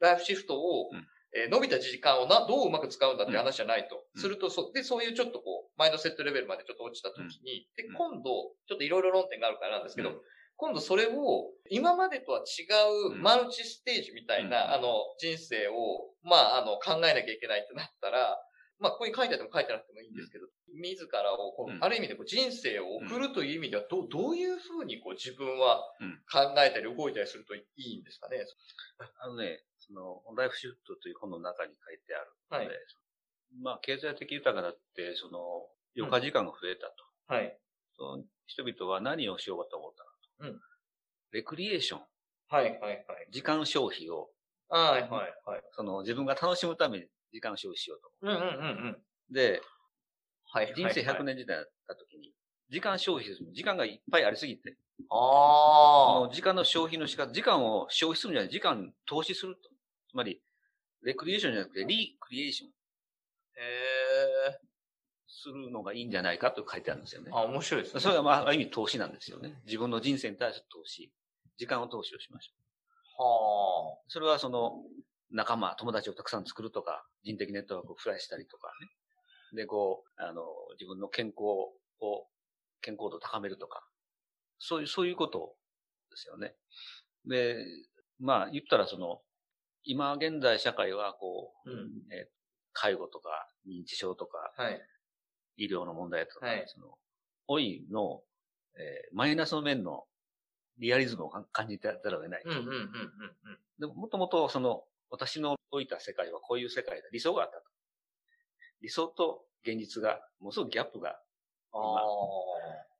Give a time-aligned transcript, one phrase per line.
[0.00, 1.06] ライフシフトを、うん。
[1.34, 4.06] えー伸びた時間をな、どううまく使うんだって話じゃないと。
[4.14, 4.20] うん。
[4.22, 7.94] すると、そ、で、そういうちょっとこう、マインドセットレベルまでちょっと落ちた時に、でう、ん。
[7.94, 10.20] 今度、ちょっといろいろ論点があるからなんですけど、うん。
[10.56, 12.64] 今度それを、今までとは違
[13.10, 13.22] ううん。
[13.22, 14.72] マルチステージみたいな、うん。
[14.72, 18.38] あの、人生を、まあ、あの、考えなきゃいけないってなったら、
[18.78, 28.44] まあ、ここに書いてあっても書いてなくてもいいんですけど、自らをこう、うんある意味でこう人生を送るという意味では、どう、どういうふうにこう自分はうん考えたり動いたりするといいんですかね？
[29.20, 32.76] あのね、その、ライフシフトという本の中に書いてあるので、はい
[33.62, 35.38] まあ、経済的豊かだって、その、
[35.96, 36.94] 余暇時間が増えたと。
[37.28, 37.58] はい。
[37.96, 40.04] その人々は何をしようかと思った
[40.44, 40.54] のと。
[40.54, 40.60] うん
[41.32, 42.00] レクリエーション、
[42.48, 43.04] はい、はい、はい。
[43.30, 44.30] 時間消費を、
[44.68, 45.62] はい、はい、はい。
[45.72, 48.10] その、自分が楽しむために時間消費しようと。
[48.22, 49.34] うん、うん、うん、うん。
[49.34, 49.60] で、
[50.52, 52.32] はい、人生100年時代だった時に、
[52.70, 53.52] 時間消費する。
[53.52, 54.76] 時間がいっぱいありすぎて、
[55.10, 59.70] あその時間の消費の仕方、時間を消費するんじゃない、時間投資すると。
[60.10, 60.40] つまり、
[61.02, 62.72] レクリエーションじゃなくて、リクリエーションー。
[62.72, 62.74] へ
[64.52, 64.66] え。
[65.28, 67.30] するのがいいんじゃないかと書いてあるんですよね。
[67.32, 68.00] あ、面白いですね。
[68.00, 69.60] それはまあ、ある意味投資なんですよね。
[69.66, 71.12] 自分の人生に対する投資。
[71.58, 73.98] 時間を投資をしましょはう。
[74.08, 74.82] それはその、
[75.30, 78.88] 仲間、友達をたくさん作るとか、人的ネットワークを増やしたりとかね。
[79.56, 80.44] で、こう、あの、
[80.78, 82.28] 自分の健康を、
[82.80, 83.84] 健康度を高めるとか。
[84.58, 85.56] そういう、そういうこと
[86.10, 86.54] ですよね。
[87.26, 87.64] で、
[88.20, 89.22] まあ、言ったらその、
[89.82, 91.72] 今現在社会はこう、あ。
[91.72, 92.12] うん。
[92.12, 92.36] えー
[92.78, 94.78] 介護とか認知症とかはい。
[95.56, 96.98] 医療の問題とか、はいその、
[97.48, 98.20] 老いの、
[98.76, 100.04] えーマイナスの面の
[100.76, 102.42] リアリズムをか感じてざるを得ない。
[102.44, 102.88] うん、うん、うん、うん、うん。
[103.78, 107.08] でも、もともとその、私の置いた世界はこういう世界だ。
[107.10, 107.64] 理想があったと。
[108.82, 111.18] 理想と現実が、ものすごくギャップが。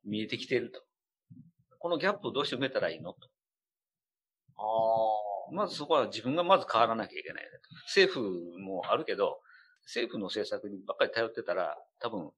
[0.05, 0.83] 見えてきていると。
[1.79, 3.13] このギャップをどうして埋めたらいいの？
[3.13, 3.29] と。
[4.57, 4.63] あ
[5.51, 5.55] あ。
[5.55, 7.75] まずそこは自分がまず変わらなきゃいけないねと。
[7.87, 9.41] 政府もあるけど、
[9.85, 12.33] 政府の政策にばっかり頼ってたら、多分、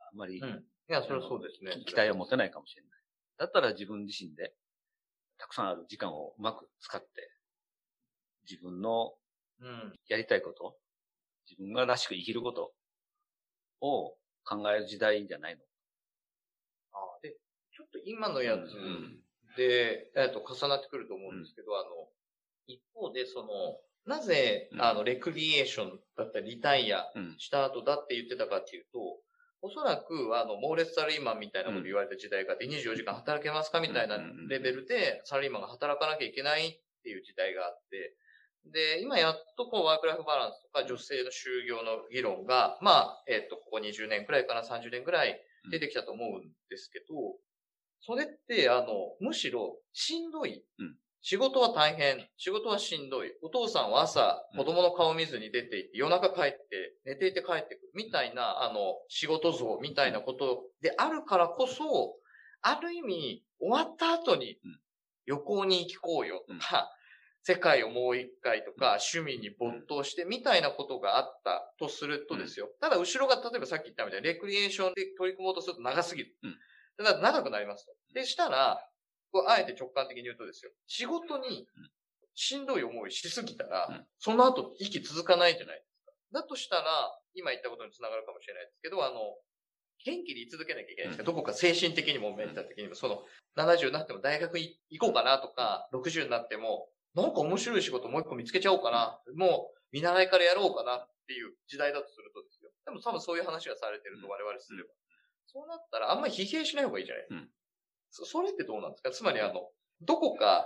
[0.00, 0.48] あんまりうん。
[0.90, 1.84] いや、それはそうですね。
[1.86, 2.90] 期待を持てないかもしれない。
[3.38, 4.54] だったら自分自身で、
[5.38, 7.08] たくさんある時間をうまく使って、
[8.50, 9.14] 自分の
[9.60, 9.92] うん。
[10.08, 10.76] やりたいこと、
[11.48, 12.72] 自分がらしく生きること
[13.80, 15.62] を考える時代じゃないの？
[16.92, 17.20] ああ。
[17.22, 17.36] で、
[17.72, 19.22] ちょっと今のやつうん
[19.56, 21.88] で、えっと、重なってくると思うんですけど、あの、
[22.68, 27.34] 一方で、その、なぜ、うんあの、レクリエーションだったり、リタイアうん。
[27.38, 29.18] した後だって言ってたかっていうと、
[29.60, 34.18] おそらく、あの、猛烈サラリーマンみたいなこと言われた時代があって、24時間働けますかみたいな
[34.48, 38.14] レベルで、サラリーマンが働かなきゃいけないっていう時代があって、
[38.72, 45.40] で、今やっとこう、ワークライフバランスとか女性の就業の議論が、まあ、えっ、と、ここ20年くらいかな、30年くらい
[45.70, 47.06] 出てきたと思うんですけど、
[48.00, 48.86] それって、あの、
[49.20, 50.64] むしろ、しんどい。
[50.78, 52.28] うん仕事は大変。
[52.36, 53.32] 仕事はしんどい。
[53.42, 57.90] お父さんは朝、うん子供の顔見ずに出て行って、夜中帰って、寝ていて帰ってくる。
[57.94, 62.14] みたいな、あの、仕事像みたいなことであるからこそ、
[62.62, 64.80] ある意味、終わった後にうん、
[65.26, 66.90] 旅行に行こうよとか、
[67.48, 72.68] 世界をもう一回とか、趣味に没頭してみたいなことがあったとするとですよ。
[72.78, 76.36] ただ後ろが、例えばさっき言ったみたいに、レクリエーションで取り組もうとすると長すぎる。
[76.42, 76.56] うん
[76.98, 77.92] だから長くなりますと。
[78.12, 78.84] でしたら、
[79.30, 80.72] こうあえて直感的に言うとですよ。
[80.88, 81.68] 仕事に
[82.34, 86.12] しんどい思いしすぎたら、うんその後息続かないじゃないですか。
[86.32, 86.82] だとしたら、
[87.34, 89.38] 今言ったことにつながるかもしれないですけど、あの、
[90.04, 93.24] 元気で居続けなきゃいけないですか、どこか精神的にもメンタル的にも、その、
[93.56, 96.88] 70になっても大学に行こうかなとか、60になっても、
[97.22, 99.20] なんか面白い仕事もう一個見つけちゃおうかな。
[99.34, 102.70] もう、見習いからやろうかなっていう時代だとするとですよ。
[102.84, 104.90] でも多分そういう話がされてると我々すれば。
[105.46, 107.40] そうなったらあんまり疲弊しない方がいいじゃないですか。
[107.40, 107.50] うん
[108.10, 109.10] そそれってどうなんですか？
[109.10, 109.68] つまりあの、
[110.00, 110.64] どこか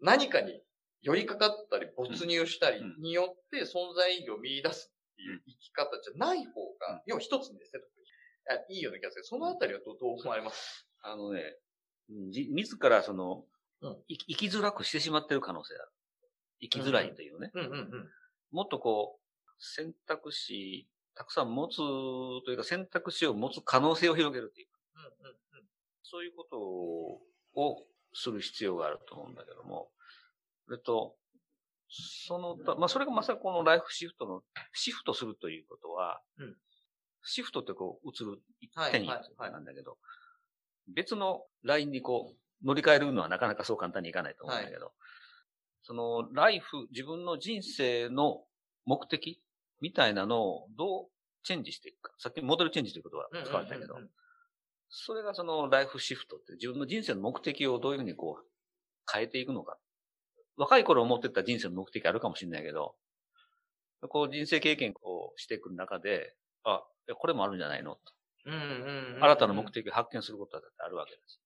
[0.00, 0.62] 何かに
[1.02, 8.06] 寄りかかったり没入したりうんによって存在意義を見出すっていう生き方じゃない方が、要は一つにですね、特に
[8.48, 9.24] あいいような気がする。
[9.24, 10.86] そのあたりはどうどう思われます？
[11.02, 11.42] あのね、
[12.08, 13.44] 自らその、うん
[14.08, 15.90] 生きづらくしてしまってる可能性ある。
[16.60, 17.50] 生きづらいというね。
[17.54, 18.10] うんうんうん。
[18.52, 24.68] もっとこう、選択肢、たくさん持つというか選択肢を持つ可能性を広げるという。
[24.96, 25.34] うんうん
[26.06, 29.90] そういうことをする必要があると思うんだけども、
[30.66, 31.16] それと、
[31.88, 34.42] そのた、まあ、それがまさにこのライフシフトの、
[34.74, 36.56] シフトするということは、うん
[37.26, 38.38] シフトってこう、移る、
[38.74, 39.96] はい手にはいはいなんだけど、
[40.88, 44.92] 別のラインにこう、乗り換えるのはなかなかそう簡単にいかないと思うんだけど、
[45.82, 48.44] その、ライフ、自分の人生の
[48.86, 49.42] 目的
[49.80, 51.06] みたいなのをどう
[51.42, 52.14] チェンジしていくか。
[52.18, 53.96] さっきモデルチェンジという言葉が使われたけど、
[54.88, 58.44] それがそのライフシフトって自分の人生の目的をどういうふうにこう
[59.12, 59.78] 変えていくのか。
[60.56, 62.94] 若い頃思ってた人生の目的あるかもしれないけど、
[64.08, 66.82] こう人生経験をしてくる中で、あ、
[67.16, 68.00] これもあるんじゃないのと。
[69.20, 71.40] 新たな目的を発見することだってあるわけです。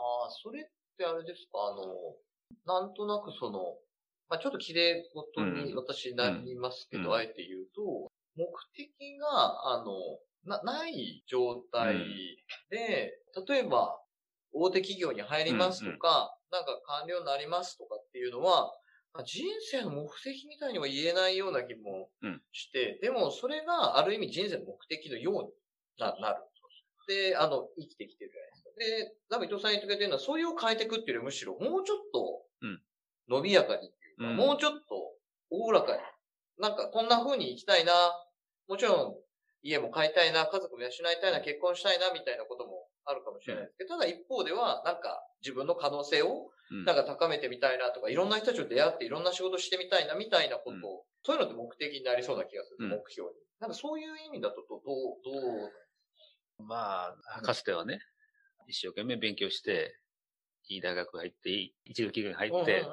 [0.00, 0.64] ああ、それっ
[0.96, 1.58] てあれですか？
[1.66, 2.16] あの、
[2.64, 3.78] なんとなくその、
[4.28, 5.74] まあちょっと綺麗事にうん。
[5.74, 7.14] 私なりますけど、うん。
[7.16, 9.94] あえて言うと、目的が、あの、
[10.44, 11.96] な、ない状態
[12.70, 13.12] で、
[13.48, 14.00] 例えば、
[14.52, 18.72] 大手企業に入りますとか、なんか官僚になりますとかっていうのは、
[19.12, 22.42] まあ人生の目的みたいには言えないような気もうん。
[22.52, 25.50] して、でもそれがある意味人生の目的のように
[25.98, 26.42] ななる。
[27.08, 28.59] で、あの、生きてきてるじゃないですか。
[28.80, 32.80] で、多分伊藤さん言ってくれてるのは、それを変えていくっていうよりむしろ、もうちょっとうん、
[33.28, 34.36] 伸びやかにっていうか、うん。
[34.36, 35.14] もうちょっと、
[35.50, 35.98] おおらかに。
[36.58, 37.92] なんか、こんな風に生きたいな。
[38.68, 39.16] もちろん、
[39.62, 43.76] 家も買いたいな、家族も養いたいな、結婚したいな、みたいなこともあるかもしれないです。
[43.78, 46.84] けど、ただ一方では、なんか、自分の可能性を、うん。
[46.84, 51.02] なんか高めてみたいなとか、いろんな人たちと出会っていろんな仕事してみたいな、みたいなことを、うん。
[51.24, 52.90] そういうのって目的になりそうな気がする、うん。
[52.90, 53.36] 目標に。
[53.58, 55.66] なんかそういう意味だと、どう、ど
[56.58, 58.00] うまあ、かつてはね、
[58.70, 59.98] 一生懸命勉強して、
[60.68, 62.86] いい大学入って、いい一流企業に入って、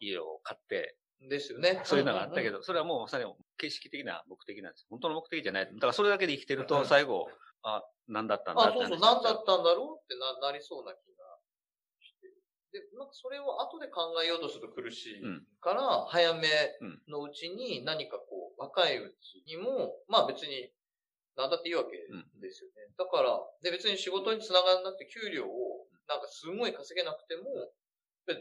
[0.00, 1.28] 家を買って、うん。
[1.28, 1.80] ですよね。
[1.84, 2.58] そういうのがあったけど。
[2.58, 3.24] ど、それはもうまさに
[3.56, 4.86] 形式的な目的なんです。
[4.90, 5.66] 本当の目的じゃない。
[5.66, 7.28] だからそれだけで生きてると、うん最後、
[7.62, 11.24] あ、何だったんだあ、そうそう、何だったんだろうってな、なりそうな気が
[12.00, 12.28] して。
[12.72, 16.48] で、なんかそれを後で考えようとすると苦しいうんから、早め
[17.08, 20.70] のうちに何かこう、若いうちにも、まあ別に、
[21.36, 21.96] なんだっていいわけ
[22.40, 22.88] ですよね。
[22.96, 27.44] だから、で別に仕事につながらなくて給料を、なんかすごい稼げなくても、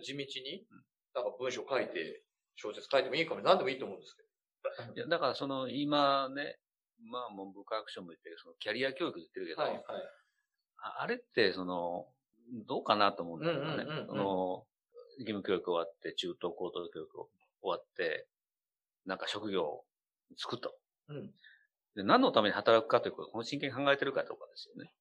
[0.01, 0.65] 地道に、
[1.13, 2.23] なんか文章書いて、
[2.55, 4.25] 小説書いてもいいかも、何でもいいと思うんですけ
[4.95, 6.57] いや、だからその、今ね、
[7.11, 9.57] まあ文部科学省も言ってる、そのキャリア教育言ってるけど。
[9.57, 9.83] ど、はい、はい。
[10.77, 12.07] ああれって、その、
[12.67, 14.07] どうかなと思うんだけどねうんうんうんうん。
[14.07, 14.67] その、
[15.17, 17.29] 義務教育終わって、中等高等教育終
[17.63, 18.27] わって、
[19.05, 19.85] なんか職業を
[20.37, 20.75] つくと。
[21.09, 21.33] うん。
[22.03, 24.91] 何のために働くかということを、この真剣に考えてるかどうかですよね。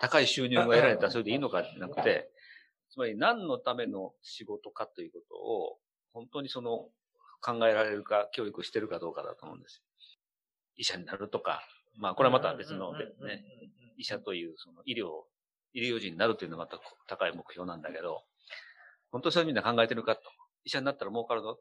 [0.00, 2.30] 高い収入が得られたらそれでいいのかじゃなくて、
[2.90, 5.78] つまり何のための仕事かということを、
[6.12, 6.88] 本当にその
[7.40, 9.82] 考えられるか、教育してるかどうかだと思うんです。
[10.76, 11.62] 医者になるとか、
[11.96, 13.44] まあこれはまた別のでね、
[13.96, 15.24] 医者というその医療、
[15.72, 18.22] 医療人になるというのはまた高い目標なんだけど、
[19.10, 20.22] 本当にそういう意味で考えてるかと。
[20.64, 21.60] 医者になったら儲かるぞと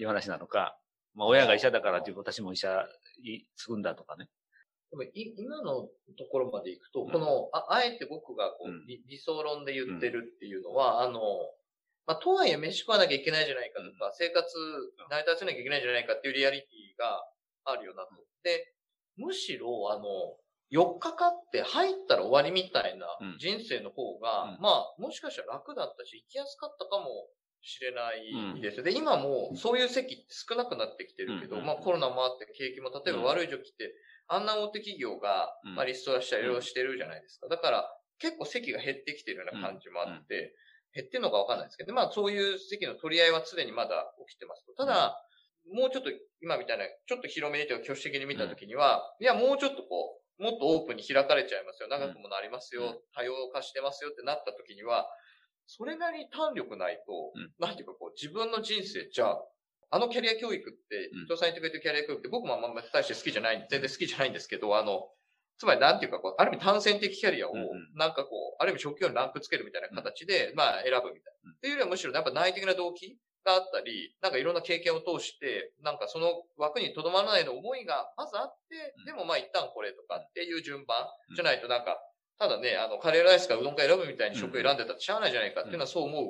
[0.00, 0.78] いう話なのか、
[1.14, 2.86] まあ親が医者だから自分私も医者
[3.22, 4.28] に継ぐんだとかね。
[4.90, 5.88] でもい今の
[6.18, 7.12] ところまで行くと、うん。
[7.12, 8.86] この、ああえて僕がこう、うん。
[8.86, 11.20] 理理想論で言ってるっていうのは、あの、
[12.06, 14.44] まあ、とはいえ飯食わなきゃいけないじゃないかとか、生活
[15.08, 17.24] 成り立てなきゃいけないんじゃないかっていうリアリティが
[17.64, 18.10] あるよなと。
[18.42, 18.74] で、
[19.16, 20.36] むしろ、あの、
[20.72, 23.38] 4日かって入ったら終わりみたいなうん。
[23.38, 24.60] 人生の方が、うん。
[24.60, 27.28] まあ、もしかしたら楽だったし、生きやすかったかも
[27.62, 28.82] しれないですよ。
[28.82, 33.94] で、今もそういう席少なくなってきてるけど、うんまあコロナもあって景気も例えば悪い時って、
[34.28, 35.74] あんな大手企業が、うん。
[35.74, 37.48] まあリストラしたりいろいろしてるじゃないですか。
[37.48, 37.84] だから
[38.18, 40.54] 結構席が減ってきてるような感じもあって、
[40.94, 44.74] 減ってるのかわかんないですけど、まあそういう席の取り合いは常にまだ起きてますと。
[44.74, 45.16] ただ、
[45.72, 46.10] もうちょっと
[46.42, 51.88] 今みたいな、ちょっと広めにというか挙手的に見たときには、いやもうちょっとこう、もっとオープンに開かれちゃいますよ。
[51.88, 52.82] 長くもなりますよ。
[52.82, 52.98] うん。
[53.14, 55.06] 多様化してますよってなったときには、
[55.74, 57.50] それなりに胆力ないと、うん。
[57.58, 59.40] なんていうかこう、自分の人生、じゃあ、
[59.90, 61.22] あのキャリア教育って、うん。
[61.24, 65.08] 伊藤さん言ってくれてるキャリア教育って僕もあんま大して好きじゃない、全然好きじゃないんですけど、あの、
[65.56, 67.54] つまりなんていうかこう、ある意味単線的キャリアを
[67.94, 71.52] なんかこう、ある意味職業にランクつけるみたいな形で、まあ選ぶみたいな。
[71.52, 81.98] っていうよりはむしろやっぱ内的な動機があったり、なんかいろんな経験を通して、なんかその枠にとどまらないの思いがまずあってうん、でもまあ一旦これとかっていう順番うんじゃないとなんか、
[82.42, 86.24] ただね、あの、カレーライスかうどんか選ぶみたいに職選んでたらしゃあないじゃないかっていうのはそう思う。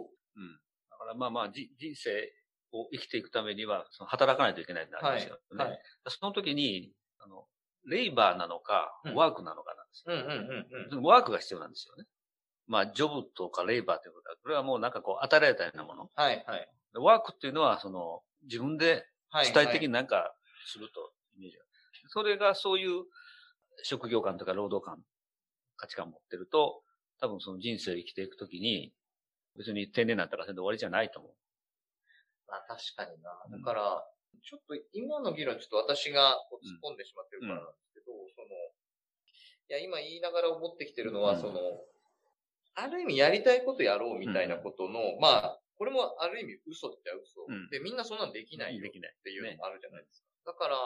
[0.91, 2.31] だからまあまあ、じ人生
[2.71, 5.65] を生きていくためには、その働かないといけないってなりますよね。
[5.65, 5.79] はい。
[6.09, 7.47] その時に、あの、
[7.87, 10.15] レイバーなのかうん、ワークなのかなんですよ。
[10.15, 10.91] うんうんうんうん。
[10.91, 12.05] そのワークが必要なんですよね。
[12.67, 16.11] まあ、ジョブとかレイバーということは、これはもうなんかこう、与えられたようなもの。
[16.15, 16.69] はいはい。
[16.93, 19.47] でワークっていうのは、その、自分ではい。
[19.47, 20.35] 主体的になんか
[20.67, 21.65] すると、イメージが。
[22.09, 23.05] それがそういう
[23.83, 25.03] 職業観とか労働観、
[25.83, 26.83] 価値観を持ってると、
[27.19, 28.95] 多分その人生を生きていくときに、
[29.59, 31.33] 別に定年になったらそれで終わりじゃないと思う。
[32.47, 33.35] まあ確かにな。
[33.51, 34.07] うんだから、
[34.47, 41.59] ちょっと今の議論ちょっと私がこう突っ込んでしまってるからなんですけど、その、いや今言いながら思ってきてるのは、うんその、
[42.75, 47.43] ある意味やりたいことやろうみたいなことの、まあ、これもある意味嘘って嘘。
[47.49, 50.53] うんで、みんなそんなのできないよできないっていうのもあるじゃないですか。
[50.53, 50.79] だから、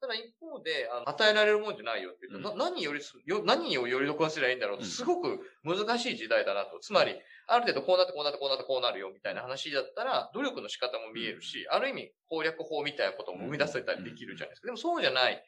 [0.00, 6.78] ただ一方で、あの与えられるもんじゃないよって言うと、な何よりすよ、何をより残せりゃいいんだろうと、すごく難しい時代だなと。
[6.80, 7.14] つまり、
[7.48, 14.66] ある程度こうなってこうなってこうなってこうなるよみたいな話だったら、努力の仕方も見えるし、ある意味攻略法みたいなことも生み出せたりできるじゃないですか。
[14.66, 15.42] でもそうじゃない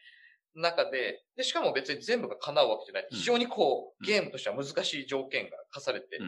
[0.55, 3.07] 中で、で、しかも別に全部が叶うわけじゃない。
[3.11, 6.19] 非常にこう、ゲームとしては難しい条件が課されて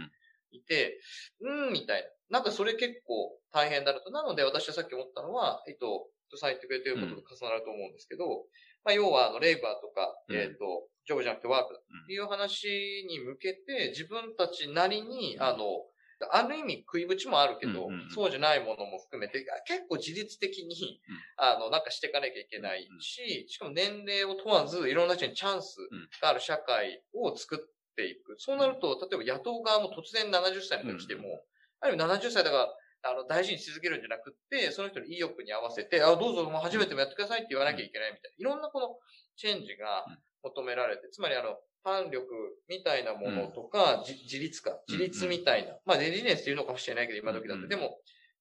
[0.52, 1.00] いて、
[1.41, 2.38] うん、みたいな。
[2.38, 4.11] なんかそれ結構大変だなと。
[4.11, 8.46] なので私はさっき思ったのは、えっと、さん言ってくれてることと重なると思うんですけど、
[8.84, 11.80] まあ要はあの、レイバーとか、えっと、ジョブじゃなくてワークだ。
[11.80, 15.86] っていう話に向けて、自分たちなりに、あの、
[16.30, 21.00] ある意味食いぶちもあるけど、そうじゃないものも含めて、結構自律的に、
[21.36, 25.78] あの、なんかしていかなきゃいけないし、しかも年齢を問わず、いろんな人にチャンス
[26.20, 28.36] がある社会を作っていく。
[28.38, 31.42] そうなると、例えば野党側も突然70歳の時来ても、
[31.80, 38.37] ある意味70歳だから、あの、大事にし続けるんじゃなくって、その人の意欲に合わせて、あ、どうぞもう初めてもやってくださいって言わなきゃいけないみたいな。
[38.38, 38.97] いろんなこの
[39.37, 40.06] チェンジが
[40.42, 42.26] 求められて、つまりあの、反力
[42.68, 47.66] みたいなものとか、うん、自立か、自立みたいな、まあ、レジネンスっていうのかもしれないけど、今時だって。
[47.66, 47.99] でも、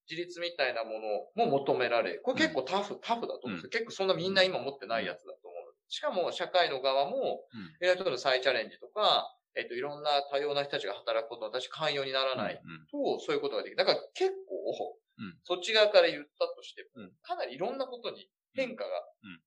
[0.09, 0.99] 自立みたいなも
[1.35, 3.69] のも求められ、これ結構タフ、タフだと思うんですよ。
[3.69, 5.73] 結構そんなみんな今持ってないやつだと思う。
[5.89, 7.43] しかも、社会の側も、
[7.81, 13.77] いろんな人の再チャレンジとか、えっと、いろんな多様な人たちが働くこと私寛容にならないと、そういうことができる。
[13.77, 14.97] だから結構、
[15.43, 18.89] そっち側から言ったとしても、かなりいろんなことに変化が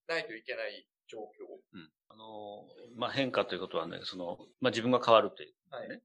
[0.09, 1.25] ないといけない状況。
[2.09, 6.03] あの、まあ、変化ということはね、その、まあ、自分が変わるという、ね、はい。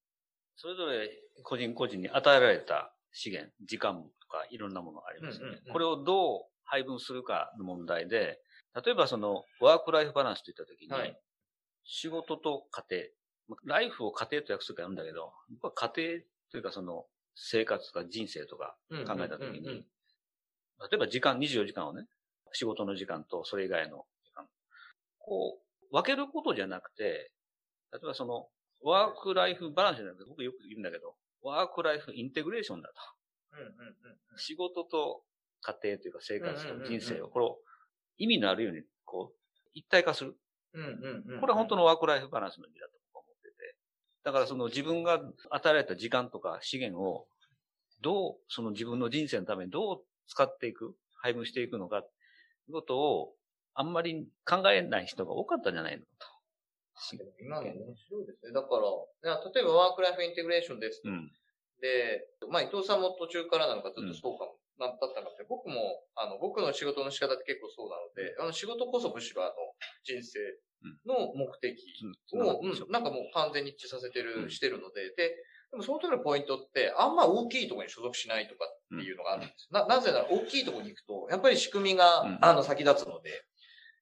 [0.55, 1.09] それぞれ
[1.43, 5.59] 個人個人に与えられた資源、時間とかいろんなものがありますよね。
[5.71, 8.39] これをどう配分するかの問題で、
[8.83, 11.19] 例えばその、ワークライフバランスといったときに、はい、
[11.83, 13.03] 仕事と家庭、
[13.63, 18.75] ライフを家庭と訳するか読んだけど、僕は家庭というかその、生活とか人生とか
[19.07, 19.85] 考えたときに、
[20.79, 22.07] 例えば時間、24時間をね、
[22.53, 24.47] 仕事の時間とそれ以外の時間、
[25.19, 27.31] こう、分けることじゃなくて、
[27.91, 28.47] 例えばその、
[28.81, 32.95] ワークライフバランスじゃなくて、僕よく言うんだけど、ワークライフインテグレーションだと。
[34.37, 35.23] 仕事と
[35.61, 37.59] 家庭というか生活と人生を、これを
[38.17, 39.37] 意味のあるように、こう、
[39.73, 40.37] 一体化する。
[41.39, 42.98] これは本当のワークライフバランスの意味だと。
[44.23, 47.27] だからその自分が与えられた時間とか資源を、
[48.01, 52.09] どう、その自分の人生のためにどう使っていく、配分していくのか、とい
[52.69, 53.33] うことを、
[53.73, 56.07] あんまり考えない人が多かったんじゃないのと。
[57.39, 58.51] 今の面白いですね。
[58.51, 58.67] だか
[59.23, 61.01] ら、例えばワークライフインテグレーションです。
[61.05, 61.31] うん、
[61.79, 65.47] で、まあ伊藤さんも途中からなのかずっとそうかも、なったんかもしれない。
[65.47, 69.55] 僕も、あの、僕の仕事の仕方って結構そうなので、あの仕事こそむしろあの、
[70.03, 70.39] 人生
[71.05, 71.77] の目的
[72.33, 72.73] を、うん、う。
[72.73, 75.35] ん、なんかもう完全に一致させてる、してるので、で、
[75.71, 79.67] でもその時のポイントって、あんま大きいところに所属しないとかっていうのがあるんです。
[79.71, 83.45] な、なぜなら大きいところに行くと、やっぱり仕組みが、あの、先立つので、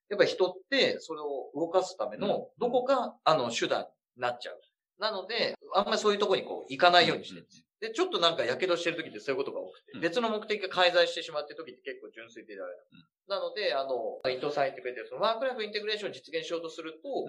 [0.09, 3.81] やっぱり人ってそれを動かすための、どこか、あの、手段
[4.15, 4.61] になっちゃう。
[4.99, 7.59] なので、あんまりそういうところにこう、行かないようにしてるんです。
[7.59, 7.65] よ。
[7.81, 12.79] で、ちょっとなんか火傷してる時ってそういうことが多くて、別の目的が介在してしまってる時って結構純粋でいられる。
[13.27, 17.27] なので、あの、伊藤さん言ってくれてる、そのワークライフインテグレーションを実現しようとすると、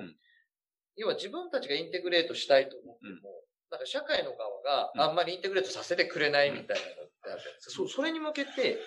[0.96, 7.70] 要は自分たちがインテグレートしたいと思っても、なんか社会の側があんまりインテグレートさせてくれないみたいなのってあるじゃないですか。
[7.72, 8.78] そそれに向けて、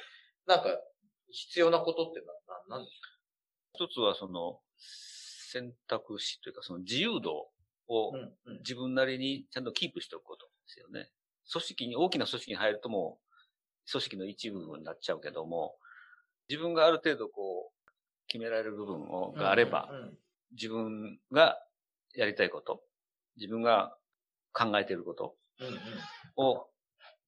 [0.48, 0.80] なんか
[1.30, 2.22] 必要なことって
[2.68, 7.50] 何、なんでしょう一つはその選択肢というかその自由度
[7.88, 8.12] を
[8.60, 11.10] 自分なりにちゃんとキープしておくことですよね。
[11.51, 15.75] 組織に、大きな組織に入るともう組織の一部分になっちゃうけども、
[16.50, 17.91] 自分がある程度こう
[18.27, 19.89] 決められる部分をがあれば、
[20.51, 21.57] 自分が
[22.13, 22.83] やりたいこと、
[23.38, 23.95] 自分が
[24.53, 25.36] 考えていること
[26.36, 26.67] を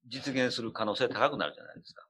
[0.07, 2.05] 実現する可能性高くなるじゃないですか。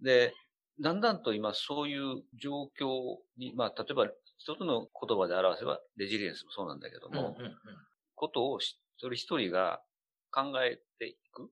[0.00, 0.32] で、
[0.80, 7.36] だんだんと今そういう状況に、まあ、例えば一つの言葉で表せばレジリエンスもそうなんだけども、
[8.14, 9.82] ことを一人一人が
[10.30, 11.50] 考えていく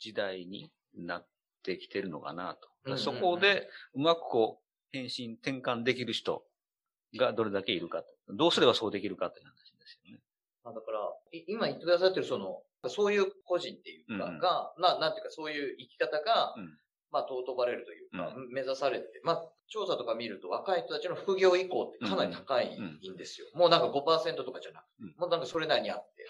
[0.00, 1.26] 時代になっ
[1.66, 2.96] てきてるのかなと。
[2.96, 6.44] そこでうまくこう変身転換できる人
[7.18, 8.34] がどれだけいるかと。
[8.34, 10.20] どうすればそうできるかという話ですよね。
[10.64, 10.98] だから、
[11.46, 16.78] 今言ってくださってるその、そういう個人っていうか、が、うん、な、なんていうかそういう生き方が、うん、
[17.10, 23.48] まあ、尊ばれるというか、うん、目指されて、まあ、調査とか見ると若い人たちの副業以降ってかなり高いんですよ。
[23.54, 26.28] もうなんか5%とかじゃなくて、もうなんかそれなりにあって。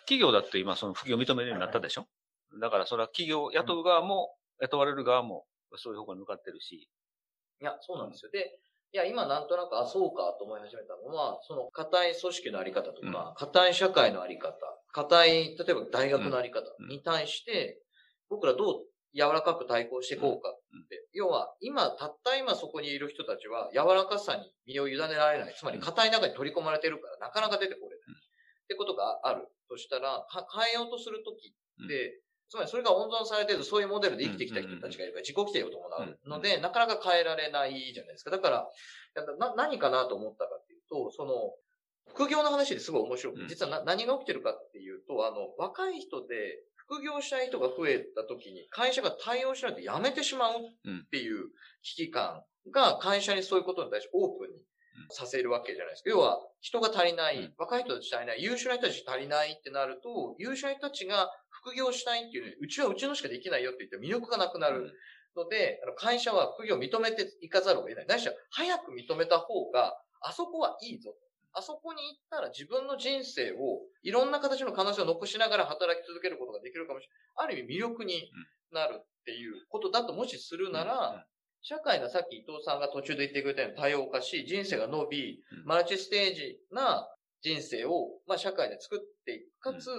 [0.00, 2.02] 企業だって今その副業認めるようになったでしょ、
[2.52, 6.88] はい、だからそれは企業、雇う側も、雇われる側も、そういう方向に向かってるし。
[7.60, 8.30] いや、そうなんですよ。
[8.30, 8.58] で、
[8.92, 14.54] いや、今なんとなく、あ、そうかと思い始めたのは、その硬い組織のあり方とか、硬、うん、い社会のあり方、
[14.92, 17.80] 硬い、例えば大学のあり方に対して、
[18.28, 21.08] 僕らどう柔らかく対抗していこうかって。
[21.12, 25.54] 要は、今、たった今そこにいる人たちは、柔らかさに身を委ねられない。
[25.54, 27.98] つまり、硬い中に取り込まれてるから、なかなか出てこれない。
[28.08, 28.14] うん
[28.64, 32.23] ってことがあるとしたら、か変えようとするときうんって、
[32.54, 36.28] つまりそれが温存されてるそういうモデルで生きてきた人たちがいれば自己規定を伴う。
[36.28, 38.30] ので、なかなか変えられないじゃないですか。
[38.30, 38.70] だから、
[39.38, 41.34] な何かなと思ったかっていうと、その、
[42.06, 51.46] 副業の話ですごい面白く実はな何が起きてるかっていうと、あの、若い人で副業したい人が増えた時に会社が対応しないと辞めてしまうっていう
[51.82, 54.56] 危機感が会社にそういうことに対してオープンに
[55.10, 56.10] させるわけじゃないですか。
[56.10, 57.54] 要は人が足りない、うん。
[57.58, 61.30] 若い人たち足りない、優秀な人たち足りないってなると、優秀な人たちが
[61.64, 64.92] 副業したいっていううちはうちのしかできないよって言って魅力がなくなる。
[65.36, 68.06] ので、あの会社は副業を認めていかざるを得ない。
[68.06, 71.14] ないしは早く認めた方が、あそこはいいぞ。
[71.52, 77.18] あそこに行ったら自分の人生をいろんな形の可能性を残しながら働き続けることができるかもしれない。
[77.36, 78.30] ある意味魅力に
[78.72, 81.26] なるっていうことだともしするなら、
[81.62, 87.08] 社会がさっき伊藤さんが途中で言ってくれたように多様化し、人生が伸び、うんマルチステージな
[87.44, 89.60] 人生を、まあ、社会で作っていく。
[89.60, 89.90] かつ、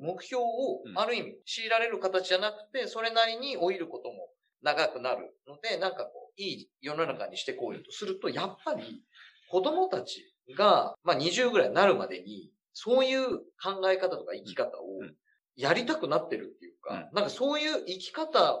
[0.00, 0.98] 目標をうん。
[0.98, 4.30] ある意味強いられる形じゃなくて、それなりに老いることも
[4.62, 9.04] 長くなるので、なんかこう、いい世の中にしてこうよとすると、やっぱり
[9.48, 15.14] 子供たちが、まあ、20ぐらいになるまでに、そういう考え方とか生き方をうん。
[15.54, 18.60] やりたくなってるっていうか、なんかそういう生き方を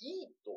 [0.00, 0.50] いいと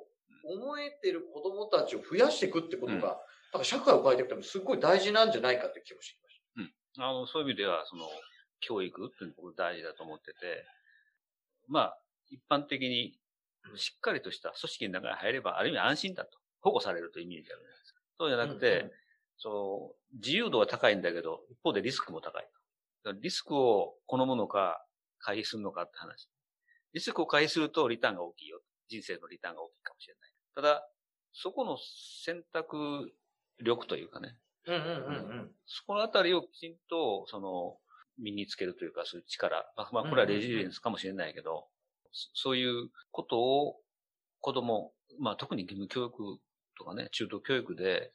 [0.44, 3.02] 思えてる子供たちを増やしていくってことが、うん。
[3.02, 3.18] なん
[3.60, 6.18] か社会を変えていくためにすごい大事なんじゃないかって気もし
[6.98, 8.06] あの、そういう意味では、その、
[8.62, 10.66] 教育っていうのが僕大事だと思ってて、
[11.68, 12.00] まあ、
[12.30, 13.20] 一般的に
[13.76, 16.38] しっかりとした組織の中に入れば、ある意味安心だと。
[16.62, 18.00] 保護されるというイメージあるじゃないですか。
[18.18, 18.92] そうじゃなくて、うんうん
[19.38, 22.48] その、自由度は高いんだけど、一方でリスクも高い。
[23.22, 24.84] リスクを好むのか、
[25.20, 26.30] 回避するのかって話。
[26.94, 28.62] リスクを回避するとリターンが大きいよ。
[28.88, 30.32] 人生のリターンが大きいかもしれない。
[30.56, 30.90] ただ、
[31.34, 31.78] そこの
[32.24, 33.12] 選択
[33.62, 34.45] 力というかね、た。
[34.68, 35.52] うんうんうんうん。
[35.66, 37.78] そこのあたりをきちんと、その、
[38.18, 39.72] 身につけるというか、そういう力。
[39.76, 41.68] まあ、まあ、これはレジリエンスかもしれないけど、
[42.12, 43.82] そそういうことを
[44.40, 46.40] 子供、まあ、特に義務教育
[46.78, 48.12] とかね、中等教育で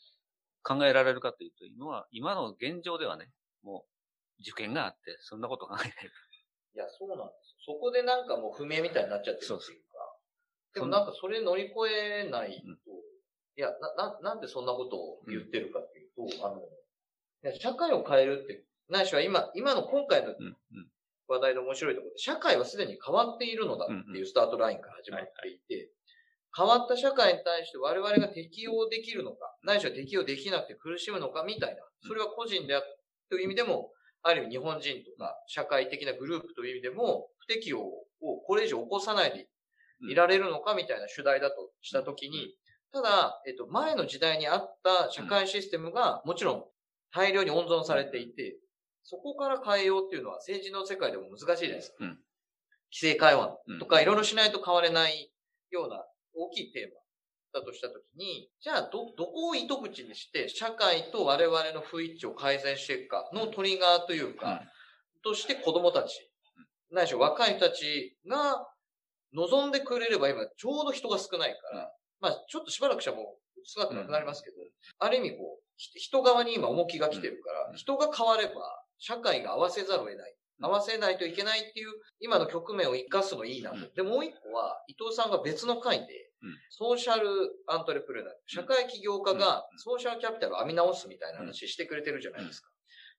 [0.62, 3.30] 考えられるかというと、今は、今の現状ではね、
[3.62, 3.84] も
[4.38, 5.90] う、受験があって、そんなこと考えない。
[6.74, 7.74] いや、そうなんですよ。
[7.76, 10.16] そこでなんかもう不明みたいになっちゃってるっていうか。
[10.74, 11.72] でもなんかそれ乗り越
[12.24, 13.09] えないと、うん
[13.60, 20.56] いや、な、な、なんでそんなことを言ってるかっていうと、あの、いや社会を変えるって、ないしは今、今の今回のうん、うん、
[21.28, 25.90] 話題の面白いところで、社会はすでに変わっているのだっていうスタートラインから始まっていて、
[26.56, 32.86] 変わった社会に対して我々が適応できるのか、ないしは適応できなくて苦しむのかみたいな、それは個人である
[33.28, 33.92] という意味でも、
[34.22, 39.48] ある意味日本人とか社会的なグループという意味でも、不適応をこれ以上起こさないで
[40.08, 42.54] いられるのかみたいな主題だとしたときに、
[42.92, 46.64] ただ、えっと、前の時代にあった社会システムがもちろん
[47.12, 48.56] 大量に温存されていて、
[49.02, 51.96] そこから変えようっていうのは政治の世界でも難しいじゃないですか。
[52.00, 52.08] うん。
[52.08, 52.18] 規
[52.92, 53.46] 制緩和
[53.78, 54.02] とかうん。
[54.02, 55.32] いろいろしないと変われない
[55.70, 56.94] ような大きいテー
[57.54, 64.62] マだとしたときに、じゃあど、どこを糸口にして社会と我々の不一致を改善していくかのトリガーというか、
[65.22, 66.30] として子供たち、
[66.90, 68.66] ないしは若い人たちが
[69.32, 74.56] 望んでくれれば今ちょうど人が少ないから、まあちょっとしばらくしたらもう少なくなりますけど、
[74.98, 77.76] ある意味こう、ひ人側に今重きが来てるから、うん。
[77.76, 78.52] 人が変われば
[78.98, 80.34] 社会が合わせざるを得ない。
[80.60, 80.66] うん。
[80.66, 81.88] 合わせないといけないっていう
[82.20, 83.76] 今の局面を生かすのいいなと。
[83.76, 83.92] うん。
[83.94, 86.56] で、もう一個は伊藤さんが別の回で、うん。
[86.70, 87.28] ソーシャル
[87.66, 89.78] アントレプレナー、社会起業家がうん。
[89.78, 92.68] ソーシャルキャピタルを編み直すみたいな話してくれてるじゃないですか。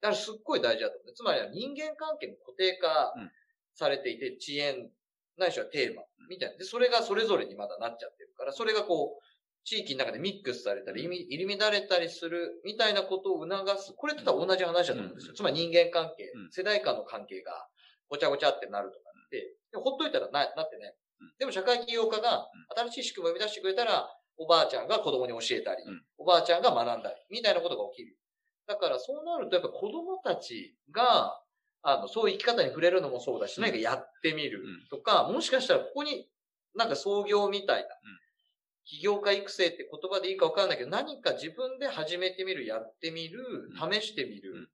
[0.02, 1.14] だからすっごい大事だと思う。
[1.14, 3.32] つまりは人間関係の固定化うん。
[3.74, 4.92] されていて、遅延、
[5.38, 6.58] ないしはテーマみたいな。
[6.58, 8.21] で、それがそれぞれにまだなっちゃって。
[8.21, 9.24] るから、それがこう、
[9.64, 13.94] 地域の中でミックスされたり、入り入り乱れたりするみたいなことを促す。
[13.94, 15.32] これって同じ話だと思うんですよ。
[15.32, 15.36] うん。
[15.36, 17.54] つまり人間関係うん、世代間の関係が
[18.10, 20.96] ごちゃごちゃってなるとかって、でもほっといたらななってね。
[21.22, 21.34] うん。
[21.38, 28.18] でも社会起業家が新しい仕組みを生み出してくれたら、おばあちゃんが子供に教えたりうん、おばあちゃんが学んだり、みたいなことが起きる。
[28.66, 31.40] だからそうなるとやっぱ子供たちが、
[31.84, 33.64] あの、そういう生き方に触れるのもそうだし、うん。
[33.64, 36.28] 何かやってみるうんとか、もしかしたらここに
[36.76, 37.90] なんか創業みたいな、
[38.92, 44.52] 起業家育成って言葉でいいか分からないけど、何か自分で始めてみる、やってみる、試してみる。
[44.54, 44.68] うん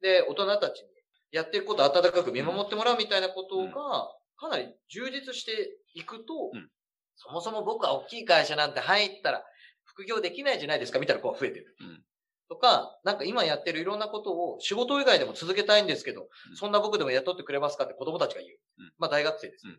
[0.00, 0.88] で、大人たちに
[1.30, 6.68] やっていくことを温かく見守ってもらうみたいなことが、かなり充実していくと、うん
[7.16, 9.44] そもそも僕は大きい会社なんて入ったら
[9.84, 11.76] 副業できないじゃないですかみたいな子が増えてる。
[11.80, 12.02] うん
[12.48, 18.58] とか、なんか今やってるいろんなことを仕事以外でも続けたいんですけど、うんそんな僕でも雇ってくれますかって子供たちが言う。
[18.80, 19.78] うんまあ大学生ですよね。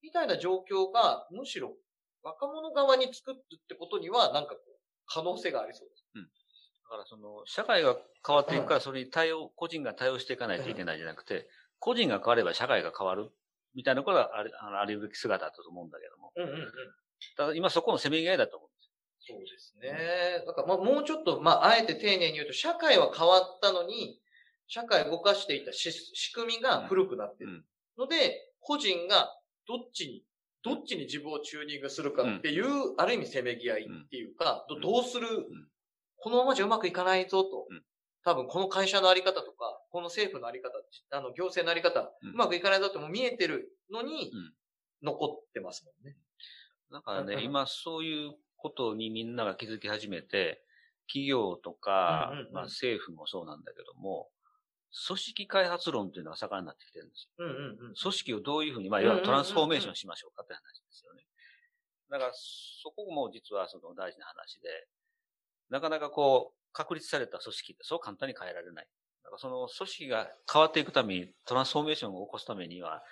[0.00, 1.74] みたいな状況が、むしろ
[2.22, 6.04] 若者側に作るってことには、なんかこう、可能性がありそうです。
[6.90, 13.30] だからその、社会が変わっていくから、それに対応、個人が対応していかないといけないじゃなくて、個人が変われば社会が変わる、
[13.74, 16.32] みたいなことがあり、あり得るべき姿だと思うんだけども。
[16.34, 16.72] うんうんうん。
[17.36, 18.76] ただ今そこのせめぎ合いだと思うんで
[19.20, 19.36] すよ。
[19.36, 20.44] そうですね。
[20.44, 24.20] だから、まあ、もうちょっと、まあ、あえて丁寧に言うと、社会は変わったのに、
[24.66, 27.64] 社会を動かしていたし仕組みが古くなってる。
[27.98, 29.28] ので、個人が
[29.68, 30.24] どっちに、
[30.62, 34.80] どっちに自分をチューニングするかっていう、ある意味せめぎ合いっていうか、うん。
[34.80, 35.46] どどうする、ん。
[36.16, 37.66] このままじゃうまくいかないぞと。
[37.70, 37.82] うん。
[38.24, 40.72] 多分、この会社のあり方とか、この政府のあり方、
[41.12, 42.30] あの、行政のあり方、うん。
[42.30, 44.52] うまくいかないぞってもう見えてるのにうん、
[45.02, 46.16] 残ってますもんね。
[46.92, 47.38] だからね、うん。
[47.38, 50.62] うん今そういうことにみんなが気づき始めて、
[51.08, 54.28] 企業とかうんうんうん、まあ政府もそうなんだけども、
[55.06, 57.46] 組織開発論っていうのが盛んになってきてるんですよ。
[57.46, 57.94] うんうんうん。
[57.94, 61.22] 組織をどういうふうに、まあ、いわゆるトランスフォーメーションしましょうかって話ですよね。
[62.10, 64.88] だから、そこも実はその大事な話で、
[65.70, 68.88] なかなかこう、確立された組織ってそう簡単に変えられない。
[69.22, 73.02] だからその組織が変わっていくために、トランスフォーメーションを起こすためには、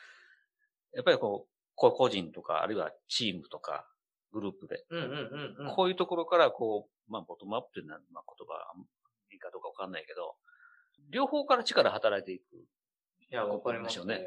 [0.94, 3.86] やっぱりこう、個人とか、あるいはチームとか、
[4.32, 5.74] グループで、うんうんうんうん。
[5.74, 8.54] こういうところからこう、まあ、ボトムアップっていうのは、まあ、言葉、
[9.32, 10.34] いいかどうかわかんないけど、
[11.10, 12.56] 両方から力働いていく。
[13.30, 14.18] いや、わかりますよね。
[14.18, 14.24] ね。
[14.24, 14.26] だ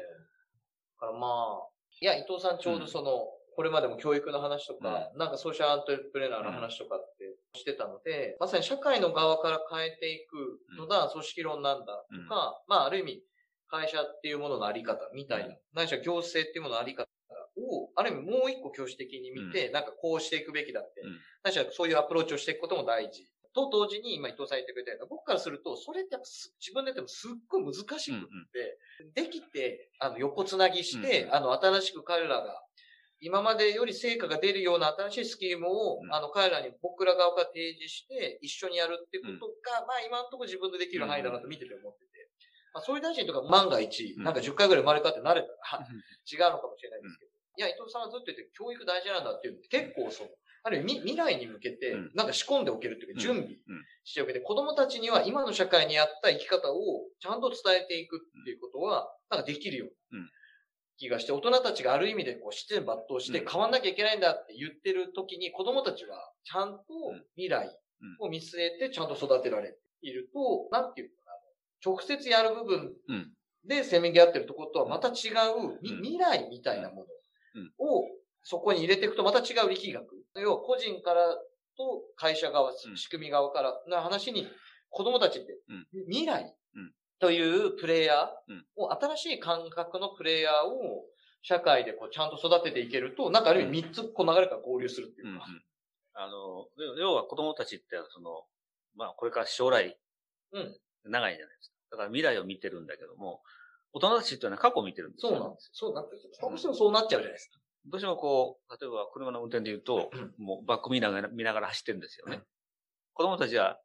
[0.98, 1.68] からまあ、
[2.00, 13.22] いや、伊藤さんちょうどその、これまでも教育の話とか、なんかソーシャルアントレプレナーの話とかってしてたので、まさに社会の側から変えていくのが組織論なんだとか、まあある意味
[13.68, 15.56] 会社っていうもののあり方みたいな、うん。
[15.74, 17.08] ないしは行政っていうもののあり方
[17.56, 21.18] を、ある意味もう一個教師的に見て、なんかこうしていくべきだって、うん。
[21.42, 23.28] ないしはそういうアプローチをしていくことも大事。
[23.54, 28.20] と同時に、今伊藤さん言ってくれたような、僕からすると、それってやっぱす自分でやってもすっごい難しくっ
[29.14, 32.62] て、できて、あの、横つなぎして、うんあの、新しく彼らが、
[33.22, 36.12] 今までより成果が出るような新しいスキームを、うん。
[36.12, 42.28] あの、彼らに僕ら側から提示して、一緒にやるってことが、まあ今のところ自分でできる範囲だなと見てて思ってて、
[42.74, 44.24] まあ、総理大臣とか万が一、うん。
[44.24, 50.30] なんか10回ぐらい生まれ変わって慣れたら、違うのかもしれないですけど、いや、伊藤さんはずっと言って教育大事なんだっていう結構その、
[50.64, 53.18] ある意味未来に向けてうん、なんか仕込んでおけるというか、うん。
[53.20, 53.58] 準備うん。
[54.04, 56.78] しておけて、子供たちには今の社会に合った生き方を
[57.20, 60.30] ちゃんと伝えていくっていうことは、なんかできるよううなん。
[60.98, 63.46] 気がして、大人たちがある意味でこう、失点抜刀してうん。
[63.48, 66.84] 変わんなきゃいけないんだって言ってる時に、子供たちはちゃんと
[67.36, 67.68] 未来
[68.20, 71.32] を見据えてちゃんと育てられていると、なんていうのかな、
[71.84, 73.32] 直接やる部分うん。
[73.64, 77.06] でせめぎ合ってるところとはまた違う、未来みたいなも
[77.54, 77.72] うん。
[77.80, 78.04] のを
[78.42, 80.21] そこに入れていくとまた違う力学。
[80.36, 81.26] 要は個人から
[81.76, 84.46] と会社側、うん仕組み側からの話に
[84.90, 91.04] 子供たちってうん未来うんというプレイヤーうんを、新しい感覚のプレイヤーを
[91.42, 95.28] 社会でこうちゃんと育てていけると、なんかある意味3つこう流れから合流するってうん。
[95.28, 95.46] うんいうか。。
[96.14, 96.66] あの、
[96.98, 98.44] 要は子供たちって、その、
[98.94, 99.98] まあ、これから将来、
[100.52, 101.76] うん長いじゃないですか。
[101.92, 103.42] だから未来を見てるんだけども、
[103.92, 105.32] 大人たちっていうのは過去を見てるんですよ。
[105.32, 105.70] そうなんですよ。
[105.74, 106.30] そうなんですよ。
[106.40, 107.58] どうしてもそうなっちゃうじゃないですか。
[107.86, 112.42] どうしてもこう、例えば車の運転で言うと、うんもうバック見ながら、見ながら走ってるんですよね。
[113.14, 113.78] 子供たちは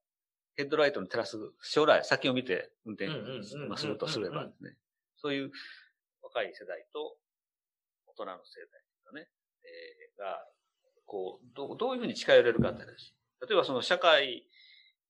[0.55, 3.09] ヘッドライトに照らす、将来、先を見て運転
[3.43, 4.75] するとすればですね、
[5.17, 5.51] そういう
[6.21, 7.17] 若い世代と
[8.07, 9.27] 大人の世代とかね、
[9.63, 10.45] えーが、
[11.05, 13.13] こう、どうどういうふうに近寄れるかって話。
[13.41, 14.47] 例えばその社会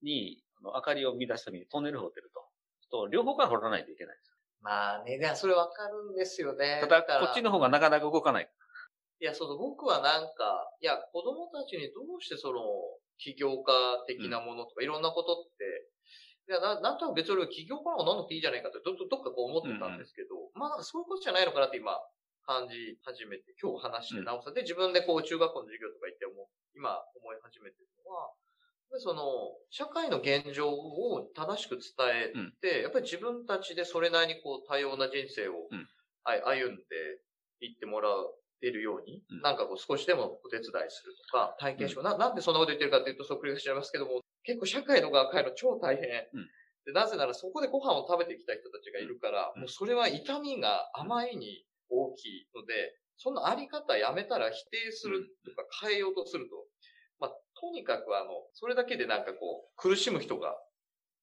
[0.04, 2.44] に明かりを生み出すためにトンネル掘ってると。
[2.90, 4.34] と両方から掘らないといけないんです。
[4.62, 6.80] まあね、それわかるんですよね。
[6.82, 8.50] ただ、こっちの方がなかなか動かない。
[9.20, 12.62] いや、そうそう、僕はなんか、いや、子供たちにどうしてその、
[13.18, 13.74] 起業家
[14.08, 15.90] 的なものとか、いろんなことって、
[16.50, 20.78] いや、ななんとなく別に起業家の方がなんていいじゃないかって、ど、どどっかこう思ってたんですけど、まあなん。
[20.78, 21.98] かそういうことじゃないのかなって今、
[22.46, 28.32] 感じ始めて、今日話してうん直さで、自分でこう中学校の授業とか行って思う、今思い始めてるのは、
[29.00, 35.88] その、社会の現状を正しく伝えて、やっぱり自分たちでそれなりにこう多様な人生を、うん。
[36.24, 36.84] あ歩んで
[37.62, 38.10] いってもら
[38.62, 42.04] えるように、うんなんかこう少しでもお手伝いするとか、体験しよう。
[42.04, 46.06] ななんでそんなこと言ってるかっていうと、そっくりがしちゃいますけども、結構社会の側変えるの超大変。
[46.34, 46.48] うん
[46.86, 56.56] でなぜならそこでご飯を食べてきた人たちがいるから、うんもうそれは痛みがあまりに大きいので、そのあり方やめたら否定するとか変えようとすると、
[57.20, 60.56] まあ、とにかくあの、それだけでなんかこう、苦しむ人が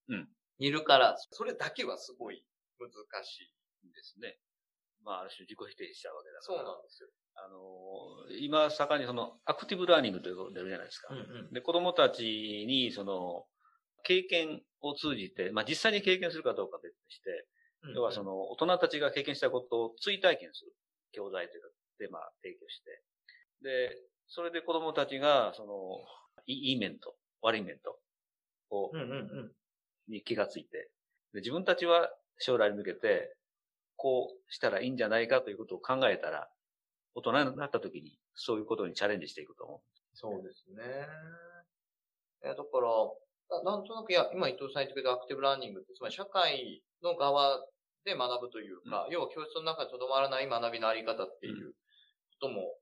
[0.09, 2.44] うん、いるから、それだけはすごい
[2.79, 2.90] 難
[3.25, 3.55] しい。
[3.94, 4.38] ですね。
[5.03, 6.64] まあ、ある種自己否定しちゃうわけだかそうら。
[6.64, 7.09] なんですよ。
[7.37, 11.14] あの、今、盛んにその、アクティブラーニングということでるじゃないですか。
[11.14, 11.53] うんうん。
[11.53, 12.23] で、子供たち
[12.66, 13.47] に、その、
[14.05, 17.47] 経験を通じて、まあ実際に経験するかどうかは別として、
[17.94, 20.73] 要はその、大人たちが経験したことを追体験する
[21.12, 21.68] 教材というか、
[21.99, 23.03] テーマ提供して。
[23.62, 23.97] で、
[24.29, 25.73] それで子供たちが、その、
[26.47, 27.99] いい面と悪い面と、
[28.70, 29.53] を、うんうんうん、
[30.09, 30.90] に気がついて
[31.33, 33.37] で、自分たちは将来に向けて、
[33.97, 36.49] こうしたらいいんじゃないかということを考えたら、
[37.14, 39.81] 大人になった時にそういうことにチャレンジしていくと思う。
[40.14, 40.83] そうですね。
[42.42, 47.61] えだから、なんとなく、いや、今伊藤さん言ってくれたアクティブラーニングって、つまり社会の側
[48.05, 51.72] で学ぶというか、うん、要は教室の中にとどまらない学びのあり方っていう
[52.40, 52.77] ことも、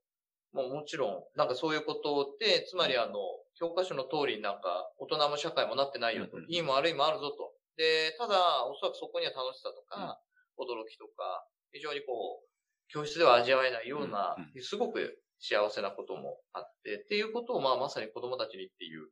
[0.53, 3.17] もうもちろん、なんかそういうことで、つまりあの、
[3.55, 7.53] 教科書の通りになんか、大人も社会もなってないよと、いいも悪いもあるぞと。
[7.77, 10.21] で、ただ、おそらくそこには楽しさとか、
[10.57, 12.52] 驚きとか、非常にこう、
[12.93, 19.07] 教室では味わえないような、すごく幸せなこともあって、っていうことを、まあ、まさに子供たちにっていう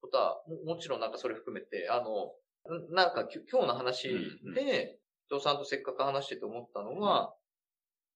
[0.00, 2.32] ことは、ももちろんなんかそれ含めて、あの、
[2.90, 4.08] なんか今日の話
[4.54, 4.98] で、
[5.30, 5.58] 伊藤さん。
[5.58, 7.34] とせっかく話してて思ったのは、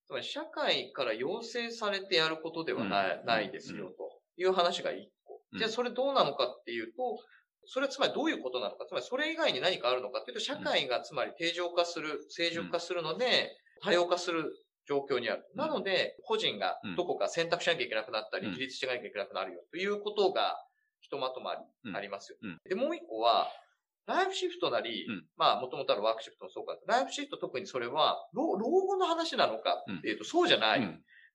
[0.07, 5.43] つまり社会から要請されてやることではない,、ないですよ、という話が一個。
[5.59, 7.19] じゃあそれどうなのかっていうと、
[7.67, 14.53] それはつまりどういうことなのか、つまりそれ以外に何かあるのかっていうと、社会がつまり定常化する、正常化するので、多様化する
[14.93, 15.45] 状況にある。
[15.55, 20.57] なので、個人がどこか選択しなきゃいけなくなったり、自立しなきゃいけなくなるよということが、
[21.01, 21.61] ひとまとまり
[21.97, 22.39] ありますよ。
[22.69, 23.49] で、もう一個は、
[24.07, 26.77] ライフシフトなり、まあ、もともとあるワークシフトもそうか。
[26.87, 30.81] ライフシフト特にそれは、老後の話なのかっていうと、そうじゃない。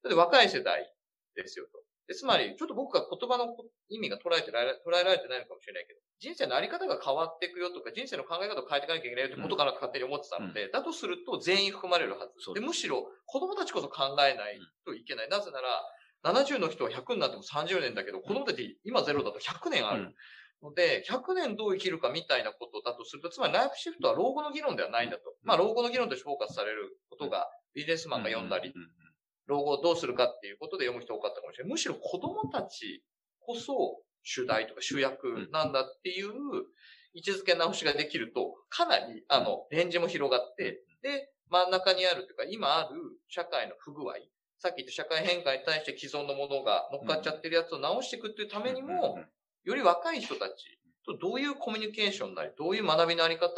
[0.04, 0.94] だって若い世代
[1.36, 1.80] ですよと。
[2.08, 3.54] でつまり、ちょっと僕が言葉の
[3.90, 12.54] 意味が捉えてられ、捉えられてないのかもしれないけど、人生のあり方が変わっていくよとか、人生の考え方を変えていかなきゃいけないよってことかなと勝手に思ってたので、うん、だとすると全員含まれるはず。
[12.56, 15.30] でむしろ、子供たちこそ考えないといけない。
[15.30, 15.84] なぜなら、
[16.24, 20.16] 70の人は100になっても30年だけど、子供たち今ゼロだと100年ある。
[20.64, 25.24] ので、100年どう生きるかみたいなことだとすると、つまりライフシフトは老後の議論ではないんだと。
[25.44, 28.74] まあ、老後の議論としてフォーカスされることが、ビジネスマンが読んだり、
[29.48, 31.72] 老後をどうするかっていうことで読む人多かったかもしれない。
[31.72, 33.04] むしろ子供たち
[33.40, 36.32] こそ主題とか主役なんだっていう
[37.14, 44.14] 位置づけ直しができると、かなり、あの、レンジも広がって、で、真ん中にあるというか、今ある社会の不具合、
[44.60, 49.20] さっき言った社会変化に対して既存のものが乗っかっちゃってるやつを直していくっていうためにも、
[49.64, 53.50] より若い人たちとどういうコミュニケーションなり、どういう学びのあり方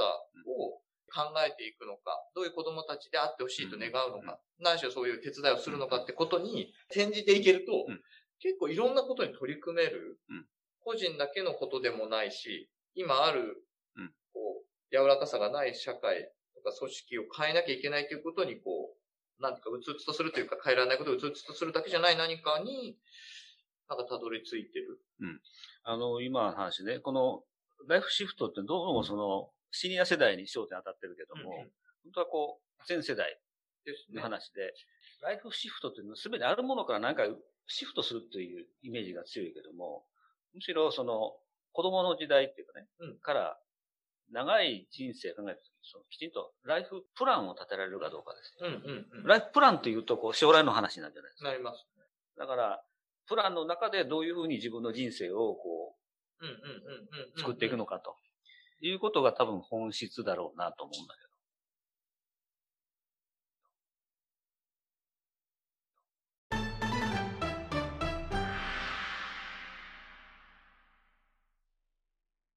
[0.45, 7.87] を考えていくのか、どういう子供たちであってほしいと願うのか、何しろそういう手伝いをするのかってことに転じていけると、
[8.39, 10.19] 結構いろんなことに取り組める、
[10.79, 13.63] 個人だけのことでもないし、今ある、
[14.33, 22.97] こう、柔らかさがない社会とか組織を変えなきゃいけないということに、こう、なんていうか、うつうつとするというか、変えられないことをうつうつとするだけじゃない何かに、
[23.87, 24.99] なんかたどり着いてる。
[25.21, 25.41] うん。
[25.83, 27.43] あの、今の話ね、この、
[27.87, 31.71] ライフシフトってどうもその、シニア世代に焦点当たってるけども、うんうん、
[32.03, 33.39] 本当はこう、全世代
[34.13, 34.73] の話で、でね、
[35.21, 37.23] ライフシフトっていうのは全てあるものから何か
[37.67, 40.05] シフトするというイメージが強いけども、
[40.53, 41.37] むしろその、
[41.71, 43.59] 子供の時代っていうかね、うん、から、
[44.31, 48.67] 長い人生考えたときに、そのきちんとライフプランを立てられるかどうかですね。
[48.67, 51.49] うんうんうん、ライフプランというと、こう、将来の話なんじゃないですか。
[51.49, 52.03] なります、ね。
[52.37, 52.83] だから、
[53.27, 55.95] プランの中でどういうふうに自分の人生をこ
[56.41, 58.15] う、作っていくのかと
[58.81, 61.28] いうことが多分本質だろうなと思うんだけど。